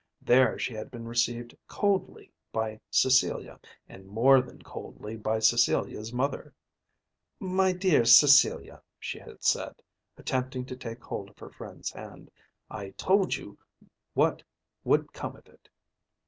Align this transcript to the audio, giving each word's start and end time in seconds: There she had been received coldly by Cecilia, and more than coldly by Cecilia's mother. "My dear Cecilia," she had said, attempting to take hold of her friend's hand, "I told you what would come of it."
There 0.23 0.57
she 0.57 0.73
had 0.73 0.89
been 0.89 1.07
received 1.07 1.55
coldly 1.67 2.31
by 2.51 2.79
Cecilia, 2.89 3.59
and 3.87 4.07
more 4.07 4.41
than 4.41 4.63
coldly 4.63 5.15
by 5.15 5.37
Cecilia's 5.37 6.11
mother. 6.11 6.55
"My 7.39 7.71
dear 7.71 8.03
Cecilia," 8.05 8.81
she 8.97 9.19
had 9.19 9.43
said, 9.43 9.75
attempting 10.17 10.65
to 10.65 10.75
take 10.75 11.03
hold 11.03 11.29
of 11.29 11.37
her 11.37 11.51
friend's 11.51 11.91
hand, 11.91 12.31
"I 12.67 12.89
told 12.97 13.35
you 13.35 13.59
what 14.15 14.41
would 14.83 15.13
come 15.13 15.35
of 15.35 15.45
it." 15.45 15.69